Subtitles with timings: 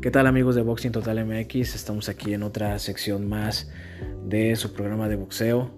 [0.00, 1.74] ¿Qué tal amigos de Boxing Total MX?
[1.74, 3.68] Estamos aquí en otra sección más
[4.24, 5.72] de su programa de boxeo,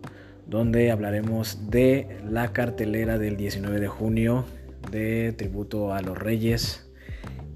[0.47, 4.45] donde hablaremos de la cartelera del 19 de junio
[4.91, 6.87] de tributo a los Reyes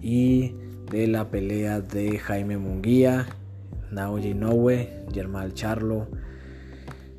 [0.00, 0.54] y
[0.90, 3.26] de la pelea de Jaime Munguía,
[3.90, 6.08] Naoji Inoue, Germán Charlo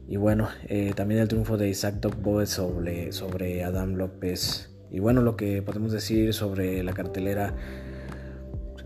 [0.07, 4.71] y bueno, eh, también el triunfo de Isaac Dogboe sobre, sobre Adam López.
[4.89, 7.53] Y bueno, lo que podemos decir sobre la cartelera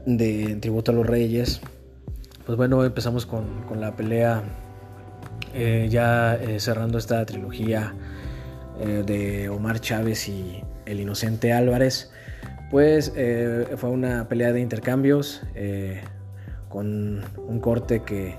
[0.06, 1.62] de Tributo a los Reyes.
[2.46, 3.46] Pues bueno, empezamos con,
[3.80, 4.44] la pelea
[5.54, 7.94] eh, ya eh, cerrando esta trilogía
[8.80, 12.12] eh, de Omar Chávez y el inocente Álvarez.
[12.72, 13.12] Pues
[13.78, 15.42] fue una pelea de intercambios
[16.70, 18.36] con un corte que,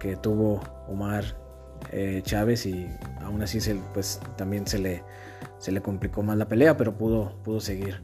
[0.00, 1.24] que tuvo Omar
[2.22, 2.88] Chávez y
[3.20, 5.02] aún así se, pues, también se le,
[5.58, 8.00] se le complicó más la pelea, pero pudo, pudo seguir,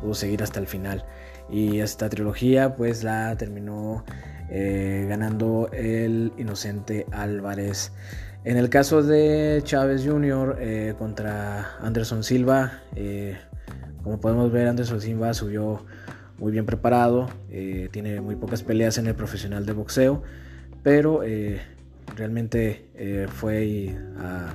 [0.00, 1.04] pudo seguir hasta el final.
[1.50, 4.04] Y esta trilogía pues la terminó
[4.50, 7.92] eh, ganando el inocente Álvarez.
[8.44, 10.58] En el caso de Chávez Jr.
[10.60, 13.38] Eh, contra Anderson Silva, eh,
[14.02, 15.86] como podemos ver, Anderson Silva subió
[16.38, 20.22] muy bien preparado, tiene muy pocas peleas en el profesional de boxeo,
[20.82, 21.20] pero
[22.16, 24.52] realmente fue, a,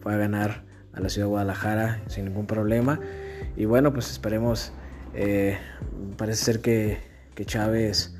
[0.00, 3.00] fue a ganar a la ciudad de Guadalajara sin ningún problema.
[3.56, 4.72] Y bueno, pues esperemos
[5.14, 5.58] eh,
[6.16, 7.08] parece ser que,
[7.44, 8.16] Chávez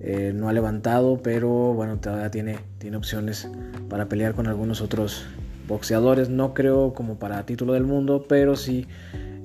[0.00, 3.48] eh, no ha levantado, pero bueno, todavía tiene, tiene opciones
[3.88, 5.26] para pelear con algunos otros
[5.66, 6.28] boxeadores.
[6.28, 8.86] No creo como para título del mundo, pero sí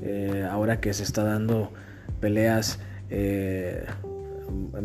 [0.03, 1.71] eh, ahora que se está dando
[2.21, 2.79] peleas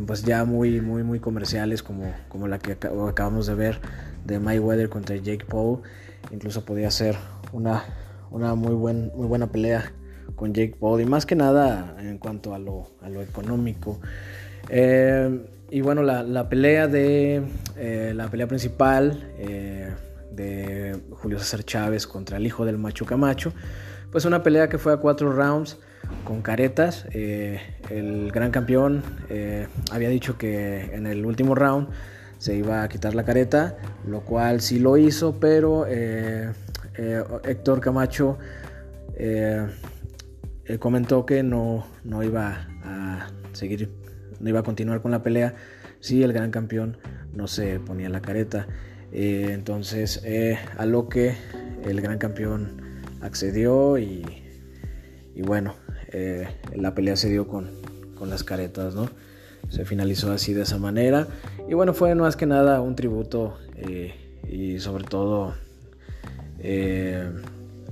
[0.07, 3.79] pues ya muy, muy, muy comerciales como, como la que acabamos de ver
[4.25, 5.81] de Mayweather contra Jake Paul.
[6.31, 7.17] Incluso podía ser
[7.53, 7.85] una,
[8.31, 9.93] una muy, buen, muy buena pelea
[10.41, 12.89] con Jake Paul y más que nada en cuanto a lo,
[13.21, 14.01] económico.
[14.71, 15.39] Eh,
[15.71, 17.43] y bueno, la, pelea de
[17.77, 19.91] eh, la pelea principal eh,
[20.33, 23.53] de Julio César Chávez contra el hijo del Macho Camacho,
[24.11, 25.77] pues una pelea que fue a cuatro rounds
[26.25, 27.05] con caretas.
[27.13, 29.03] el gran campeón
[29.93, 31.89] había dicho que en el último round
[32.39, 33.77] se iba a quitar la careta,
[34.07, 35.87] lo cual sí lo hizo, pero
[37.45, 38.39] Héctor Camacho
[40.71, 43.91] él comentó que no, no iba a seguir,
[44.39, 45.57] no iba a continuar con la pelea
[45.99, 46.97] si el gran campeón
[47.35, 48.69] no se ponía la careta.
[49.11, 51.35] Eh, entonces, eh, a lo que
[51.85, 54.25] el gran campeón accedió y,
[55.45, 55.75] bueno,
[56.13, 57.73] eh, la pelea se dio con,
[58.15, 59.11] con, las caretas, ¿no?
[59.71, 61.27] Se finalizó así de esa manera.
[61.69, 63.59] Y bueno, fue más que nada un tributo
[64.49, 65.55] y sobre todo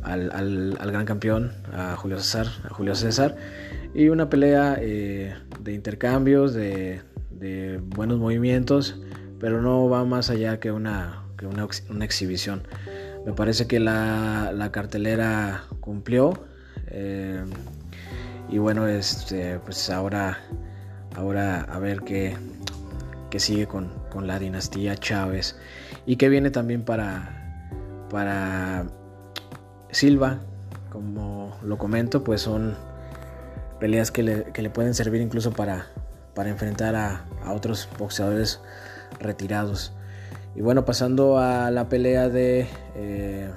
[0.09, 3.37] al, gran campeón, a Julio César, a Julio César,
[3.95, 7.03] y una pelea eh, de intercambios, de,
[7.95, 9.01] buenos movimientos,
[9.39, 11.23] pero no va más allá que una,
[11.89, 12.63] una, exhibición.
[13.25, 16.33] Me parece que la, cartelera cumplió.
[16.89, 17.45] Eh,
[18.49, 20.39] y bueno, este, pues ahora,
[21.15, 22.37] ahora a ver qué,
[23.31, 25.57] qué sigue con, con, la dinastía Chávez
[26.07, 27.69] y qué viene también para,
[28.11, 28.87] para
[29.91, 30.39] Silva,
[30.91, 32.75] como lo comento, pues son
[33.79, 35.87] peleas que le, pueden servir incluso para,
[36.37, 38.61] enfrentar a, otros boxeadores
[39.19, 39.93] retirados.
[40.55, 42.67] Y bueno, pasando a la pelea de
[42.97, 43.49] eh,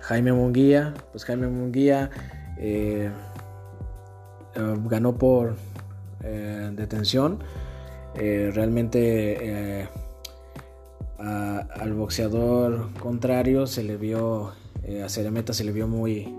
[0.00, 2.10] Jaime Munguía, pues Jaime Munguía
[2.58, 3.10] eh,
[4.54, 5.56] eh, ganó por
[6.20, 7.42] detención.
[8.14, 9.88] realmente
[11.18, 14.52] al boxeador contrario se le vio
[14.84, 16.34] eh, a meta se le vio muy,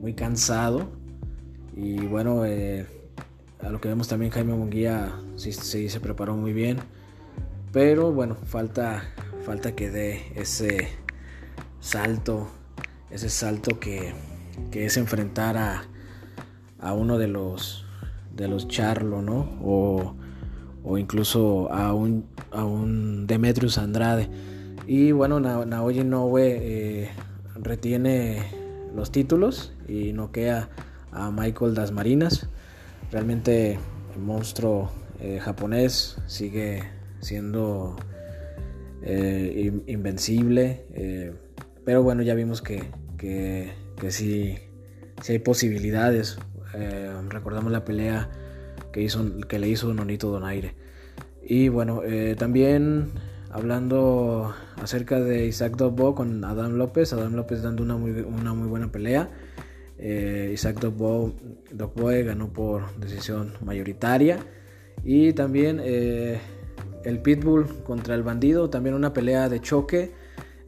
[0.00, 0.88] muy cansado.
[1.76, 2.86] Y bueno, eh,
[3.60, 6.78] a lo que vemos también Jaime Munguía sí, se preparó muy bien.
[7.72, 9.02] Pero bueno, falta,
[9.44, 10.88] falta que dé ese
[11.80, 12.48] salto,
[13.10, 14.14] ese salto que,
[14.72, 15.84] es enfrentar a,
[16.78, 17.84] a, uno de los,
[18.34, 19.58] de los Charlo, ¿no?
[19.62, 20.14] O,
[20.96, 24.28] incluso a un, a un Demetrius Andrade.
[24.86, 27.10] Y bueno, Naoya Inoue eh,
[27.56, 28.42] retiene
[28.94, 30.68] los títulos y noquea
[31.12, 32.48] a Michael Dasmarinas.
[33.10, 33.78] Realmente
[34.14, 34.90] el monstruo
[35.20, 36.82] eh, japonés sigue
[37.20, 37.96] siendo
[39.02, 40.86] eh, invencible.
[40.94, 41.32] Eh,
[41.84, 42.84] pero bueno, ya vimos que,
[43.18, 43.72] que,
[44.10, 44.58] sí,
[45.28, 46.38] hay posibilidades.
[47.28, 48.30] recordamos la pelea
[48.92, 50.74] que, hizo, que le hizo Nonito Donaire.
[51.46, 52.02] Y bueno,
[52.38, 53.12] también
[53.50, 54.54] hablando
[54.84, 57.14] acerca de Isaac Dogbo con Adam López.
[57.14, 59.30] Adam López dando una muy, buena pelea.
[59.98, 64.38] Eh, Isaac Dogboe ganó por decisión mayoritaria.
[65.02, 66.38] Y también eh,
[67.02, 70.12] el Pitbull contra el Bandido, también una pelea de choque.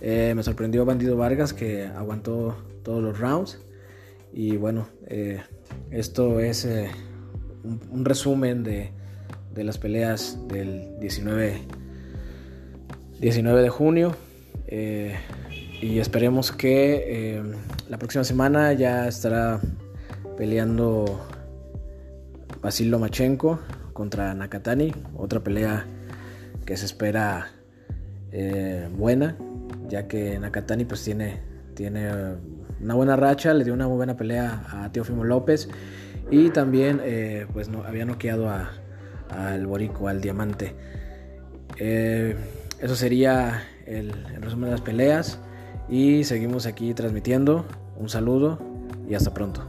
[0.00, 3.60] Eh, me sorprendió Bandido Vargas que aguantó todos los rounds.
[4.32, 4.88] Y bueno,
[5.90, 6.66] esto es
[7.90, 8.92] un, resumen de,
[9.54, 11.60] de, las peleas del 19,
[13.20, 14.16] 19 de junio
[15.80, 17.42] y esperemos que eh,
[17.88, 19.60] la próxima semana ya estará
[20.36, 21.20] peleando
[22.62, 23.60] Basil Lomachenko
[23.92, 25.86] contra Nakatani, otra pelea
[26.64, 27.50] que se espera
[28.32, 29.36] eh, buena,
[29.88, 31.40] ya que Nakatani pues tiene,
[31.74, 32.10] tiene
[32.80, 35.68] una buena racha, le dio una muy buena pelea a Teofimo López
[36.30, 38.50] y también eh, pues no, había noqueado
[39.28, 40.74] al Borico, al Diamante.
[42.80, 45.38] Eso sería el resumen de las peleas
[45.88, 47.64] y seguimos aquí transmitiendo.
[47.96, 48.58] Un saludo
[49.08, 49.66] y hasta pronto.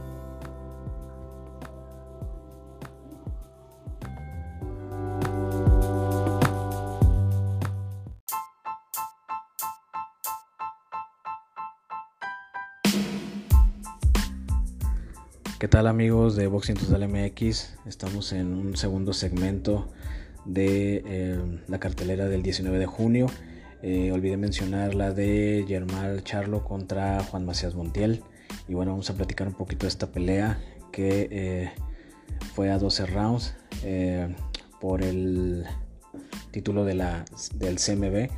[15.58, 17.78] ¿Qué tal amigos de Boxing Total MX?
[17.86, 19.88] Estamos en un segundo segmento
[20.48, 23.26] de eh, la cartelera del 19 de junio.
[23.82, 28.24] Eh, olvidé mencionar la de Germán Charlo contra Juan Macías Montiel.
[28.66, 30.58] Y bueno, vamos a platicar un poquito de esta pelea
[30.90, 31.70] que eh,
[32.54, 33.54] fue a 12 rounds
[34.80, 35.64] por el
[36.50, 37.24] título de la,
[37.54, 38.30] del CMB.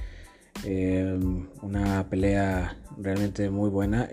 [1.62, 4.08] una pelea realmente muy buena.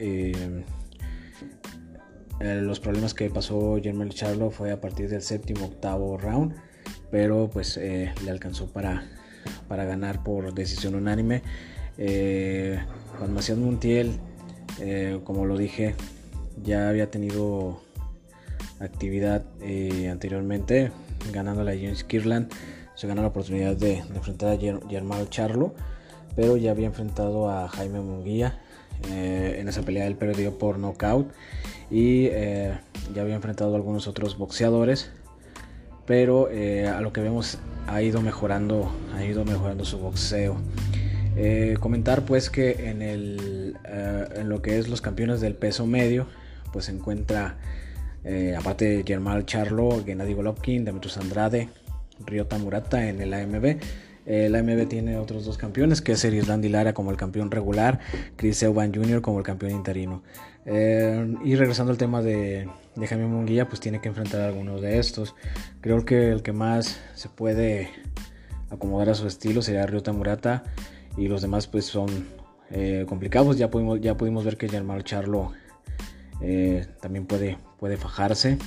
[2.39, 6.55] los problemas que pasó Germán Charlo fue a partir del séptimo, octavo round,
[7.11, 9.03] pero pues le alcanzó para
[9.67, 11.41] para ganar por decisión unánime.
[11.97, 12.79] Eh,
[13.17, 14.19] Juan Macías Montiel,
[14.79, 15.95] eh, como lo dije,
[16.63, 17.81] ya había tenido
[18.79, 20.91] actividad eh, anteriormente,
[21.33, 22.51] ganándole a James Kirland.
[22.95, 25.75] Se ganó la oportunidad de, enfrentar a Germán Charlo,
[26.35, 28.59] pero ya había enfrentado a Jaime Munguía.
[29.11, 31.31] en esa pelea él perdió por knockout
[31.91, 35.11] y ya había enfrentado a algunos otros boxeadores
[36.07, 40.57] pero a lo que vemos ha ido mejorando, ha ido mejorando su boxeo.
[41.39, 45.85] Eh, comentar pues que en, el, eh, en lo que es los campeones del peso
[45.85, 46.25] medio,
[46.73, 47.57] pues se encuentra,
[48.23, 51.69] eh, aparte de Germán Charlo, Gennady Golovkin, Demetrius Andrade,
[52.25, 53.77] Ryota Murata en el AMB.
[54.27, 57.99] El AMB tiene otros dos campeones, que es Erislandy Lara como el campeón regular,
[58.35, 59.21] Chris Euban Jr.
[59.21, 60.21] como el campeón interino.
[60.65, 65.33] y regresando al tema de, de Jaime pues tiene que enfrentar a algunos de estos.
[65.81, 67.89] Creo que el que más se puede
[68.69, 70.63] acomodar a su estilo sería Ryota Murata
[71.15, 72.27] y los demás pues son
[72.71, 73.57] eh, complicados.
[73.57, 75.53] Ya pudimos, ya pudimos ver que Germán Charlo
[76.41, 78.57] eh, también puede, puede fajarse.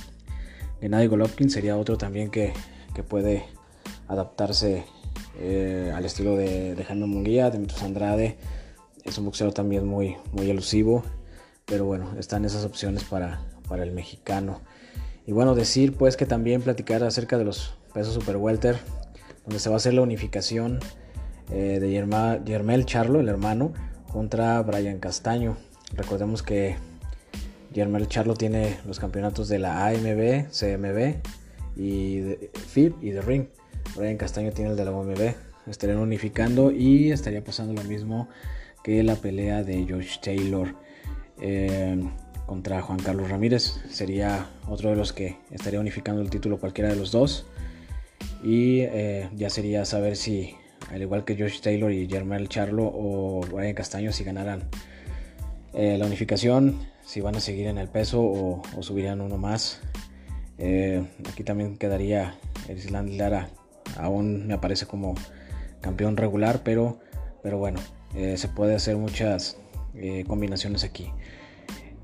[0.81, 2.53] Gennady Golovkin sería otro también que,
[3.07, 3.43] puede
[4.07, 4.83] adaptarse
[5.41, 8.37] eh, al estilo de, Jaime Munguía, Demetrius Andrade.
[9.03, 11.03] Es un boxeador también muy, muy elusivo.
[11.65, 14.61] Pero bueno, están esas opciones para, para el mexicano.
[15.25, 18.77] Y bueno, decir pues que también platicar acerca de los pesos super welter,
[19.45, 20.79] donde se va a hacer la unificación
[21.51, 21.91] eh, de
[22.45, 23.73] Yermel Charlo, el hermano,
[24.11, 25.57] contra Brian Castaño.
[25.93, 26.75] Recordemos que
[27.73, 31.15] Yermel Charlo tiene los campeonatos de la AMB, CMB
[31.75, 33.47] y de FIB y de Ring.
[33.95, 35.33] Brian Castaño tiene el de la OMB.
[35.67, 38.29] Estarían unificando y estaría pasando lo mismo
[38.83, 40.75] que la pelea de Josh Taylor.
[41.41, 41.97] Eh,
[42.45, 43.79] contra Juan Carlos Ramírez.
[43.89, 47.45] Sería otro de los que estaría unificando el título cualquiera de los dos.
[48.43, 50.55] Y eh, ya sería saber si,
[50.89, 54.69] al igual que Josh Taylor y Germán Charlo o Brian Castaño, si ganaran
[55.73, 59.79] eh, la unificación, si van a seguir en el peso o, subirían uno más.
[61.31, 62.35] Aquí también quedaría
[62.69, 63.49] Island Lara.
[63.97, 65.15] Aún me aparece como
[65.81, 66.99] campeón regular, pero,
[67.43, 67.79] pero bueno,
[68.13, 69.57] se puede hacer muchas
[70.27, 71.11] combinaciones aquí.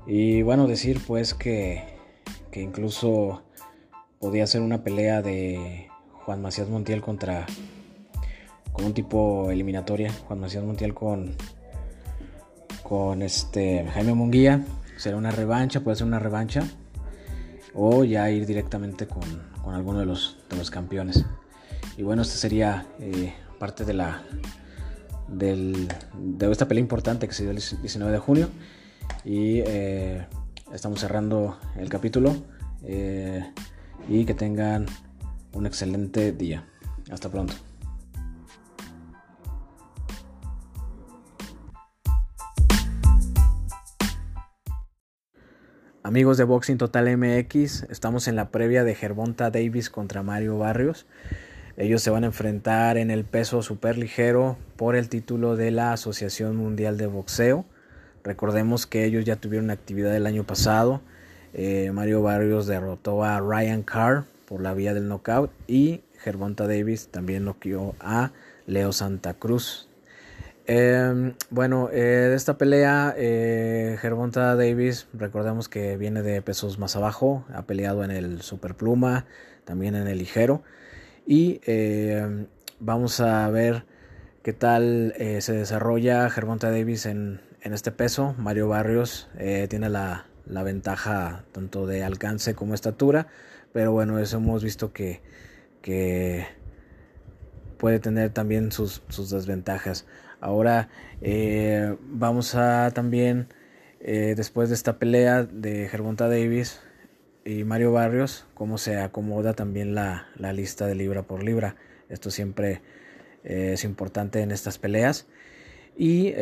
[0.06, 1.84] Y bueno, decir pues que,
[2.50, 3.42] que incluso
[4.18, 5.88] podía ser una pelea de
[6.24, 7.46] Juan Macías Montiel contra
[8.72, 11.36] con un tipo eliminatoria, Juan Macías Montiel con
[12.82, 14.64] con este Jaime Munguía,
[14.96, 16.66] será una revancha, puede ser una revancha
[17.74, 19.22] o ya ir directamente con,
[19.62, 21.24] con alguno de los, de los campeones.
[21.98, 24.22] Y bueno, esta sería eh, parte de la
[25.26, 28.50] del, de esta pelea importante que se dio el 19 de junio.
[29.24, 30.24] Y eh,
[30.72, 32.36] estamos cerrando el capítulo.
[32.84, 33.44] Eh,
[34.08, 34.86] y que tengan
[35.52, 36.64] un excelente día.
[37.10, 37.54] Hasta pronto.
[46.04, 51.04] Amigos de Boxing Total MX, estamos en la previa de Gervonta Davis contra Mario Barrios.
[51.78, 55.94] Ellos se van a enfrentar en el peso super ligero por el título de la
[55.94, 57.64] Asociación Mundial de Boxeo.
[58.22, 61.00] Recordemos que ellos ya tuvieron actividad el año pasado.
[61.54, 67.08] Eh, Mario Barrios derrotó a Ryan Carr por la vía del knockout y Gervonta Davis
[67.08, 68.32] también noqueó a
[68.66, 69.88] Leo Santa Cruz
[70.70, 71.96] Em, bueno, eh,
[72.28, 78.04] de esta pelea, eh, Gervonta Davis, recordemos que viene de pesos más abajo, ha peleado
[78.04, 79.24] en el superpluma,
[79.64, 80.62] también en el ligero.
[81.30, 82.46] Y em,
[82.80, 83.84] vamos a ver
[84.42, 88.34] qué tal eh, se desarrolla Gervonta Davis en, este peso.
[88.38, 89.28] Mario Barrios
[89.68, 93.26] tiene la, ventaja tanto de alcance como estatura,
[93.74, 95.20] pero bueno, eso hemos visto que,
[97.76, 100.06] puede tener también sus, sus desventajas.
[100.40, 100.88] Ahora
[101.20, 103.48] eh, vamos a también,
[104.00, 106.80] eh, después de esta pelea de Gervonta Davis
[107.48, 111.76] y Mario Barrios, cómo se acomoda también la, lista de libra por libra.
[112.08, 112.82] Esto siempre
[113.44, 115.26] eh, es importante en estas peleas.
[115.96, 116.32] Y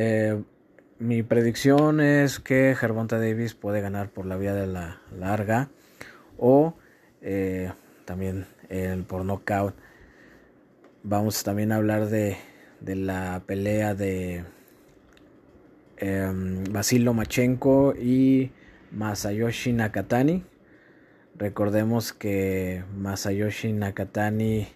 [0.99, 5.71] mi predicción es que Gervonta Davis puede ganar por la vía de la larga
[6.37, 6.75] o
[8.05, 8.47] también
[9.07, 9.75] por knockout.
[11.05, 12.37] Vamos también a hablar de
[12.81, 14.45] de la pelea de
[15.99, 16.33] eh,
[16.71, 18.51] Basil Lomachenko y
[18.93, 20.45] Masayoshi Nakatani.
[21.39, 24.69] Recordemos que Masayoshi Nakatani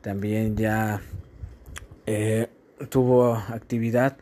[0.00, 1.02] también ya
[2.06, 2.48] eh,
[2.88, 4.16] tuvo actividad.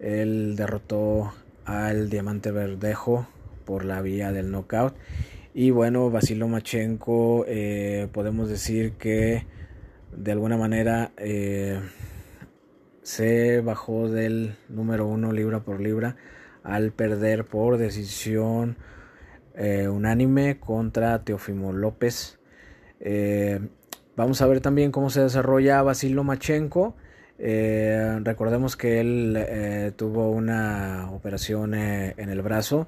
[0.00, 1.32] Él derrotó
[1.66, 3.28] al Diamante Verdejo
[3.64, 4.96] por la vía del knockout.
[5.54, 9.46] Y bueno, Basil Lomachenko eh, podemos decir que
[10.16, 11.78] de alguna manera eh,
[13.04, 16.16] se bajó del número uno libra por libra
[16.64, 18.76] al perder por decisión
[19.54, 22.38] eh, unánime contra Teofimo López.
[23.00, 23.60] Eh,
[24.16, 26.96] vamos a ver también cómo se desarrolla Basil Lomachenko.
[27.38, 32.86] Eh, recordemos que él tuvo una operación en el brazo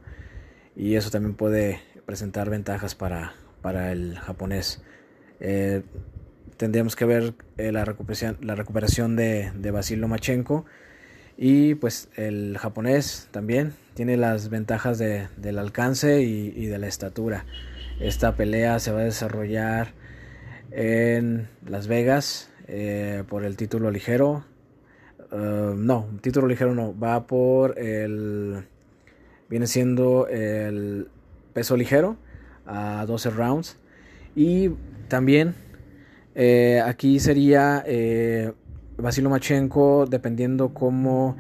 [0.76, 4.82] y eso también puede presentar ventajas para, para el japonés
[6.56, 10.64] tendríamos que ver eh, la recuperación, la recuperación de, de Basil Lomachenko.
[11.36, 17.44] Y pues el japonés también tiene las ventajas de, del alcance y, de la estatura.
[18.00, 19.92] Esta pelea se va a desarrollar
[20.70, 24.44] en Las Vegas eh, por el título ligero.
[25.30, 28.66] Uh, no, título ligero no, va por el...
[29.48, 31.08] Viene siendo el
[31.52, 32.16] peso ligero
[32.66, 33.76] a 12 rounds.
[34.34, 34.70] Y
[35.08, 35.54] también
[36.34, 38.52] eh, aquí sería eh,
[38.98, 41.36] Vasilo Machenko, dependiendo cómo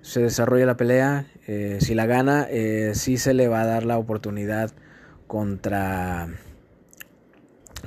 [0.00, 3.84] se desarrolla la pelea, eh, si la gana, eh, sí se le va a dar
[3.84, 4.70] la oportunidad
[5.26, 6.28] contra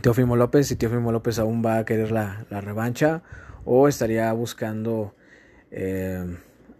[0.01, 3.23] Teofimo López, si Teofimo López aún va a querer la, revancha
[3.65, 5.13] o estaría buscando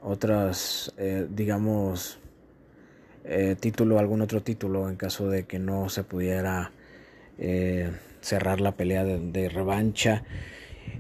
[0.02, 0.94] otras,
[1.30, 2.20] digamos,
[3.60, 6.72] título, algún otro título en caso de que no se pudiera
[8.22, 10.24] cerrar la pelea de, revancha.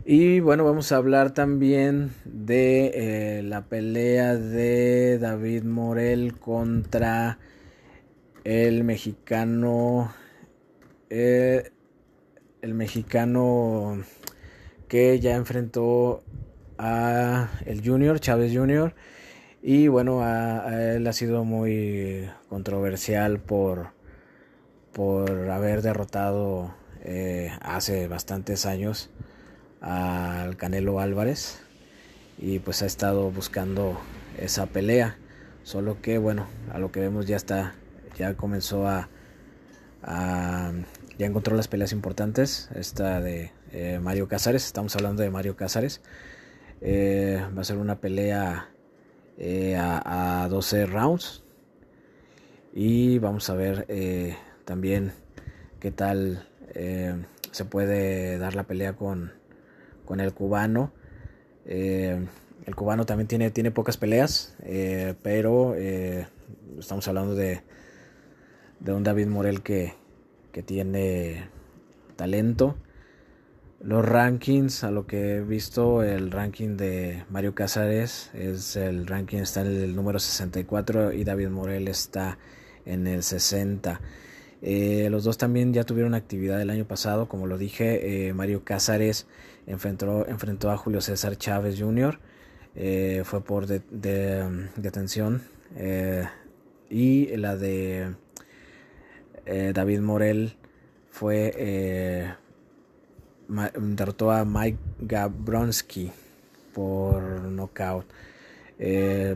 [0.06, 2.91] Y bueno, vamos a hablar también de
[3.39, 7.39] eh, la pelea de David Morel contra
[8.46, 10.13] el mexicano.
[11.10, 11.72] Eh,
[12.62, 14.01] el mexicano
[14.88, 16.24] que ya enfrentó
[16.77, 18.96] a el Junior, Chávez Junior.
[19.62, 23.89] Y bueno, a él ha sido muy controversial por,
[24.94, 29.10] por haber derrotado eh, hace bastantes años
[29.81, 31.60] al Canelo Álvarez
[32.38, 34.00] y pues ha estado buscando
[34.38, 35.17] esa pelea.
[35.63, 37.75] Solo que bueno a lo que vemos ya está
[38.17, 39.10] ya comenzó a,
[41.17, 42.69] ya encontró las peleas importantes.
[42.75, 46.01] Esta de eh, Mario Cázares estamos hablando de Mario Cázares
[46.81, 48.69] eh, va a ser una pelea
[49.77, 51.43] a, a, 12 rounds.
[52.74, 53.86] Y vamos a ver
[54.65, 55.13] también
[55.79, 57.15] qué tal eh,
[57.51, 59.31] se puede dar la pelea con,
[60.08, 60.92] con el cubano.
[61.68, 62.26] Eh,
[62.66, 67.62] el cubano también tiene, tiene pocas peleas, eh, pero estamos hablando de,
[68.80, 69.94] de un David Morel que,
[70.52, 71.50] que tiene
[72.16, 72.76] talento.
[73.80, 79.38] Los rankings, a lo que he visto, el ranking de Mario Casares es el ranking
[79.38, 82.40] está en el número 64 y David Morel está
[82.86, 84.02] en el 60.
[84.62, 88.64] Eh, los dos también ya tuvieron actividad el año pasado, como lo dije, eh, Mario
[88.64, 89.28] Cázares
[89.68, 92.20] enfrentó, enfrentó a Julio César Chávez Jr.,
[92.80, 95.42] eh, fue por de, detención
[96.92, 98.14] y la de
[99.74, 100.56] David Morel
[101.10, 102.36] fue
[103.48, 106.12] derrotó a Mike Gabronsky
[106.76, 108.06] por knockout.
[108.78, 109.36] el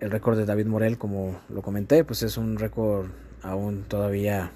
[0.00, 3.06] récord de David Morel, como lo comenté, pues es un récord
[3.42, 4.50] aún todavía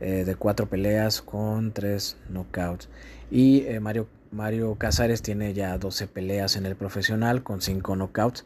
[0.00, 2.88] de cuatro peleas con tres knockouts.
[3.34, 8.44] Y Mario Mario Casares tiene ya 12 peleas en el profesional con 5 knockouts.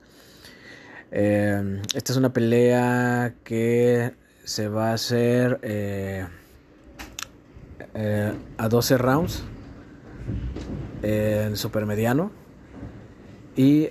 [1.11, 4.13] Eh, esta es una pelea que
[4.45, 6.27] se va a hacer eh,
[7.95, 9.45] eh, a 12 rounds
[11.03, 12.31] en supermediano
[13.57, 13.89] y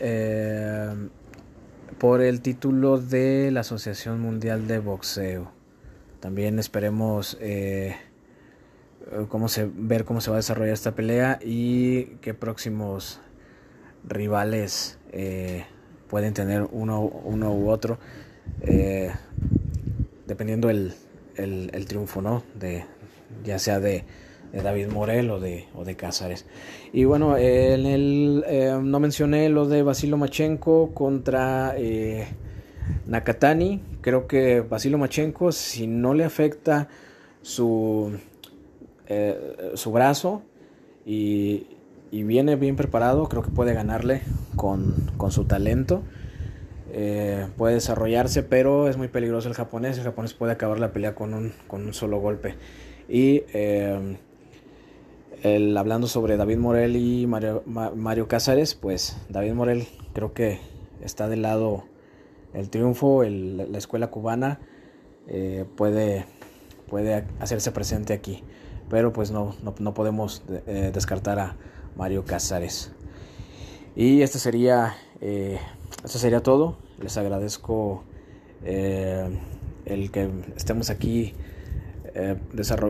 [1.98, 5.52] por el título de la Asociación Mundial de Boxeo.
[6.20, 7.96] También esperemos eh,
[9.30, 13.20] cómo se, ver cómo se va a desarrollar esta pelea y qué próximos
[14.08, 15.66] rivales eh,
[16.10, 17.98] pueden tener uno, uno u otro,
[18.62, 19.12] eh,
[20.26, 20.94] dependiendo el,
[21.36, 22.44] el, triunfo, ¿no?
[22.56, 22.86] De,
[23.44, 24.04] ya sea de,
[24.54, 26.46] David Morel o de, o de Cázares.
[26.94, 28.44] Y bueno, en el,
[28.82, 31.76] no mencioné lo de Basilo Machenko contra
[33.06, 33.84] Nakatani.
[34.02, 36.88] Creo que Basilo Machenko, si no le afecta
[37.42, 38.18] su
[39.10, 40.42] eh, su brazo
[41.06, 41.68] y,
[42.12, 44.22] viene bien preparado, creo que puede ganarle
[44.56, 44.96] con,
[45.30, 46.04] su talento.
[46.92, 49.98] Eh, puede desarrollarse, pero es muy peligroso el japonés.
[49.98, 52.56] El japonés puede acabar la pelea con un, con un solo golpe.
[53.08, 54.18] Y eh,
[55.44, 60.60] el, hablando sobre David Morel y Mario, Mario Cázares, pues David Morel creo que
[61.02, 61.86] está del lado
[62.54, 64.60] el triunfo, la escuela cubana
[65.76, 66.26] puede
[67.40, 68.44] hacerse presente aquí
[68.90, 71.56] pero pues no, no, podemos eh, descartar a
[71.96, 72.92] Mario Casares.
[73.96, 75.60] Y este sería, eh,
[76.04, 76.78] esto sería todo.
[77.02, 78.04] Les agradezco
[78.64, 79.40] eh,
[79.86, 81.34] el que estemos aquí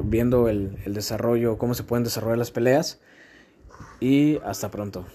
[0.04, 3.00] viendo el, el desarrollo, cómo se pueden desarrollar las peleas.
[4.00, 5.06] Y hasta pronto.